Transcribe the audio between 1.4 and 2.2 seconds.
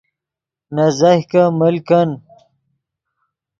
مل کن